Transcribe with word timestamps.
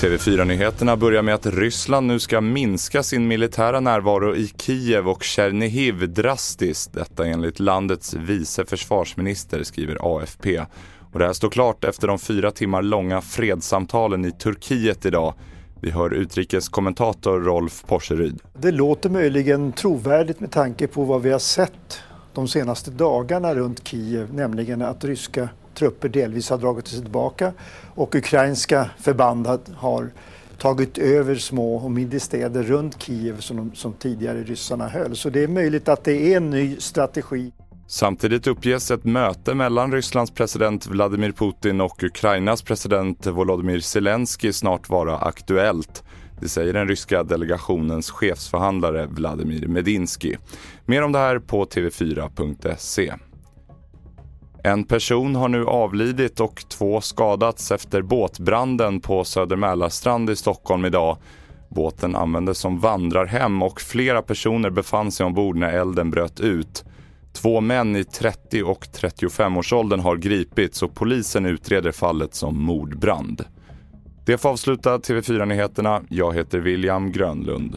TV4-nyheterna 0.00 0.96
börjar 0.96 1.22
med 1.22 1.34
att 1.34 1.46
Ryssland 1.46 2.06
nu 2.06 2.18
ska 2.18 2.40
minska 2.40 3.02
sin 3.02 3.28
militära 3.28 3.80
närvaro 3.80 4.36
i 4.36 4.52
Kiev 4.56 5.08
och 5.08 5.22
Tjernihiv 5.22 6.12
drastiskt. 6.12 6.92
Detta 6.92 7.26
enligt 7.26 7.60
landets 7.60 8.14
vice 8.14 8.64
försvarsminister, 8.64 9.62
skriver 9.62 9.98
AFP. 10.00 10.60
Och 11.12 11.18
det 11.18 11.26
här 11.26 11.32
står 11.32 11.50
klart 11.50 11.84
efter 11.84 12.08
de 12.08 12.18
fyra 12.18 12.50
timmar 12.50 12.82
långa 12.82 13.20
fredssamtalen 13.20 14.24
i 14.24 14.32
Turkiet 14.32 15.06
idag. 15.06 15.34
Vi 15.80 15.90
hör 15.90 16.14
utrikeskommentator 16.14 17.40
Rolf 17.40 17.84
Porseryd. 17.86 18.40
Det 18.58 18.70
låter 18.70 19.10
möjligen 19.10 19.72
trovärdigt 19.72 20.40
med 20.40 20.50
tanke 20.50 20.86
på 20.86 21.04
vad 21.04 21.22
vi 21.22 21.30
har 21.30 21.38
sett 21.38 22.02
de 22.34 22.48
senaste 22.48 22.90
dagarna 22.90 23.54
runt 23.54 23.88
Kiev, 23.88 24.34
nämligen 24.34 24.82
att 24.82 25.04
ryska 25.04 25.48
trupper 25.74 26.08
delvis 26.08 26.50
har 26.50 26.58
dragit 26.58 26.88
sig 26.88 27.00
tillbaka 27.00 27.52
och 27.94 28.14
ukrainska 28.14 28.90
förband 28.98 29.46
har 29.76 30.10
tagit 30.58 30.98
över 30.98 31.34
små 31.34 31.76
och 31.76 31.90
mindre 31.90 32.20
städer 32.20 32.62
runt 32.62 33.02
Kiev 33.02 33.40
som, 33.40 33.56
de, 33.56 33.74
som 33.74 33.92
tidigare 33.92 34.42
ryssarna 34.42 34.88
höll. 34.88 35.16
Så 35.16 35.30
det 35.30 35.42
är 35.42 35.48
möjligt 35.48 35.88
att 35.88 36.04
det 36.04 36.32
är 36.32 36.36
en 36.36 36.50
ny 36.50 36.76
strategi. 36.76 37.52
Samtidigt 37.86 38.46
uppges 38.46 38.90
ett 38.90 39.04
möte 39.04 39.54
mellan 39.54 39.92
Rysslands 39.92 40.30
president 40.30 40.86
Vladimir 40.86 41.32
Putin 41.32 41.80
och 41.80 42.02
Ukrainas 42.02 42.62
president 42.62 43.26
Volodymyr 43.26 43.80
Zelensky 43.80 44.52
snart 44.52 44.88
vara 44.88 45.18
aktuellt. 45.18 46.04
Det 46.40 46.48
säger 46.48 46.72
den 46.72 46.88
ryska 46.88 47.22
delegationens 47.22 48.10
chefsförhandlare 48.10 49.06
Vladimir 49.06 49.66
Medinsky. 49.66 50.36
Mer 50.86 51.02
om 51.02 51.12
det 51.12 51.18
här 51.18 51.38
på 51.38 51.64
tv4.se. 51.64 53.14
En 54.64 54.84
person 54.84 55.36
har 55.36 55.48
nu 55.48 55.66
avlidit 55.66 56.40
och 56.40 56.64
två 56.68 57.00
skadats 57.00 57.70
efter 57.70 58.02
båtbranden 58.02 59.00
på 59.00 59.24
Södermälarstrand 59.24 60.30
i 60.30 60.36
Stockholm 60.36 60.84
idag. 60.84 61.16
Båten 61.68 62.16
användes 62.16 62.58
som 62.58 62.78
vandrarhem 62.78 63.62
och 63.62 63.80
flera 63.80 64.22
personer 64.22 64.70
befann 64.70 65.12
sig 65.12 65.26
ombord 65.26 65.56
när 65.56 65.72
elden 65.72 66.10
bröt 66.10 66.40
ut. 66.40 66.84
Två 67.32 67.60
män 67.60 67.96
i 67.96 68.04
30 68.04 68.62
och 68.62 68.84
35-årsåldern 68.84 70.00
har 70.00 70.16
gripits 70.16 70.82
och 70.82 70.94
polisen 70.94 71.46
utreder 71.46 71.92
fallet 71.92 72.34
som 72.34 72.62
mordbrand. 72.62 73.44
Det 74.30 74.38
får 74.38 74.48
avsluta 74.48 74.98
TV4-nyheterna. 74.98 76.02
Jag 76.08 76.34
heter 76.34 76.58
William 76.58 77.12
Grönlund. 77.12 77.76